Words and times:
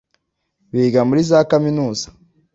biga 0.71 1.01
muri 1.07 1.21
za 1.29 1.39
kaminuza 1.51 2.05